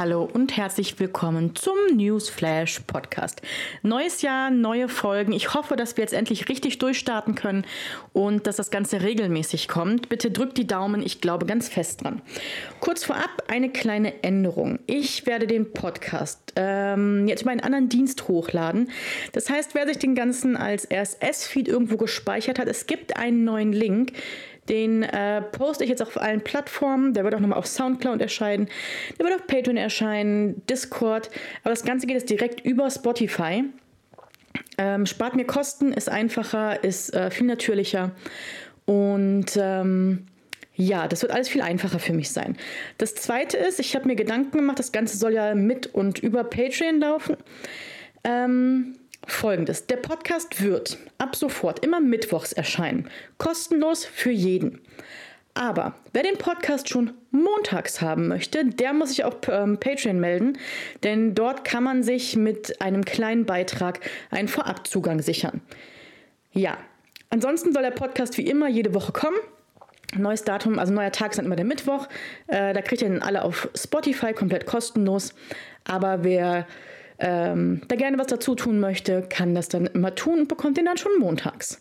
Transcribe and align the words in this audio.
Hallo 0.00 0.26
und 0.32 0.56
herzlich 0.56 0.98
willkommen 0.98 1.54
zum 1.54 1.76
Newsflash 1.94 2.80
Podcast. 2.86 3.42
Neues 3.82 4.22
Jahr, 4.22 4.50
neue 4.50 4.88
Folgen. 4.88 5.32
Ich 5.32 5.52
hoffe, 5.52 5.76
dass 5.76 5.98
wir 5.98 6.02
jetzt 6.02 6.14
endlich 6.14 6.48
richtig 6.48 6.78
durchstarten 6.78 7.34
können 7.34 7.66
und 8.14 8.46
dass 8.46 8.56
das 8.56 8.70
Ganze 8.70 9.02
regelmäßig 9.02 9.68
kommt. 9.68 10.08
Bitte 10.08 10.30
drückt 10.30 10.56
die 10.56 10.66
Daumen, 10.66 11.02
ich 11.02 11.20
glaube 11.20 11.44
ganz 11.44 11.68
fest 11.68 12.02
dran. 12.02 12.22
Kurz 12.80 13.04
vorab 13.04 13.42
eine 13.48 13.68
kleine 13.68 14.22
Änderung. 14.22 14.78
Ich 14.86 15.26
werde 15.26 15.46
den 15.46 15.74
Podcast 15.74 16.54
ähm, 16.56 17.28
jetzt 17.28 17.42
über 17.42 17.50
einen 17.50 17.60
anderen 17.60 17.90
Dienst 17.90 18.26
hochladen. 18.26 18.90
Das 19.32 19.50
heißt, 19.50 19.74
wer 19.74 19.86
sich 19.86 19.98
den 19.98 20.14
ganzen 20.14 20.56
als 20.56 20.90
RSS-Feed 20.90 21.68
irgendwo 21.68 21.98
gespeichert 21.98 22.58
hat, 22.58 22.68
es 22.68 22.86
gibt 22.86 23.18
einen 23.18 23.44
neuen 23.44 23.74
Link 23.74 24.14
den 24.70 25.02
äh, 25.02 25.42
poste 25.42 25.84
ich 25.84 25.90
jetzt 25.90 26.00
auf 26.00 26.18
allen 26.18 26.42
Plattformen. 26.42 27.12
Der 27.12 27.24
wird 27.24 27.34
auch 27.34 27.40
nochmal 27.40 27.58
auf 27.58 27.66
Soundcloud 27.66 28.20
erscheinen. 28.22 28.68
Der 29.18 29.26
wird 29.26 29.38
auf 29.38 29.46
Patreon 29.46 29.76
erscheinen, 29.76 30.64
Discord. 30.66 31.28
Aber 31.62 31.70
das 31.70 31.84
Ganze 31.84 32.06
geht 32.06 32.16
jetzt 32.16 32.30
direkt 32.30 32.64
über 32.64 32.88
Spotify. 32.88 33.64
Ähm, 34.78 35.06
spart 35.06 35.36
mir 35.36 35.44
Kosten, 35.44 35.92
ist 35.92 36.08
einfacher, 36.08 36.82
ist 36.82 37.12
äh, 37.14 37.30
viel 37.30 37.46
natürlicher. 37.46 38.12
Und 38.86 39.56
ähm, 39.56 40.26
ja, 40.76 41.08
das 41.08 41.22
wird 41.22 41.32
alles 41.32 41.48
viel 41.48 41.62
einfacher 41.62 41.98
für 41.98 42.12
mich 42.12 42.30
sein. 42.30 42.56
Das 42.96 43.14
zweite 43.14 43.56
ist, 43.56 43.80
ich 43.80 43.94
habe 43.94 44.06
mir 44.06 44.16
Gedanken 44.16 44.56
gemacht, 44.56 44.78
das 44.78 44.92
Ganze 44.92 45.16
soll 45.18 45.34
ja 45.34 45.54
mit 45.54 45.88
und 45.88 46.20
über 46.20 46.44
Patreon 46.44 47.00
laufen. 47.00 47.36
Ähm, 48.24 48.96
Folgendes. 49.32 49.86
Der 49.86 49.96
Podcast 49.96 50.62
wird 50.62 50.98
ab 51.18 51.36
sofort 51.36 51.84
immer 51.84 52.00
mittwochs 52.00 52.52
erscheinen. 52.52 53.08
Kostenlos 53.38 54.04
für 54.04 54.30
jeden. 54.30 54.80
Aber 55.54 55.94
wer 56.12 56.22
den 56.22 56.38
Podcast 56.38 56.88
schon 56.88 57.12
montags 57.30 58.00
haben 58.00 58.28
möchte, 58.28 58.64
der 58.64 58.92
muss 58.92 59.10
sich 59.10 59.24
auf 59.24 59.34
ähm, 59.48 59.78
Patreon 59.78 60.20
melden, 60.20 60.58
denn 61.02 61.34
dort 61.34 61.64
kann 61.64 61.82
man 61.82 62.02
sich 62.02 62.36
mit 62.36 62.80
einem 62.80 63.04
kleinen 63.04 63.46
Beitrag 63.46 64.00
einen 64.30 64.48
Vorabzugang 64.48 65.20
sichern. 65.20 65.60
Ja, 66.52 66.78
ansonsten 67.30 67.72
soll 67.72 67.82
der 67.82 67.90
Podcast 67.90 68.38
wie 68.38 68.46
immer 68.46 68.68
jede 68.68 68.94
Woche 68.94 69.12
kommen. 69.12 69.36
Neues 70.16 70.44
Datum, 70.44 70.78
also 70.78 70.92
neuer 70.92 71.12
Tag 71.12 71.30
ist 71.30 71.36
dann 71.38 71.46
immer 71.46 71.56
der 71.56 71.64
Mittwoch. 71.64 72.08
Äh, 72.46 72.72
da 72.72 72.82
kriegt 72.82 73.02
ihr 73.02 73.08
dann 73.08 73.22
alle 73.22 73.42
auf 73.42 73.68
Spotify 73.74 74.32
komplett 74.32 74.66
kostenlos. 74.66 75.34
Aber 75.84 76.24
wer 76.24 76.66
ähm, 77.20 77.82
da 77.88 77.96
gerne 77.96 78.18
was 78.18 78.26
dazu 78.26 78.54
tun 78.54 78.80
möchte, 78.80 79.22
kann 79.22 79.54
das 79.54 79.68
dann 79.68 79.86
immer 79.86 80.14
tun 80.14 80.40
und 80.40 80.48
bekommt 80.48 80.76
den 80.76 80.86
dann 80.86 80.96
schon 80.96 81.12
montags. 81.18 81.78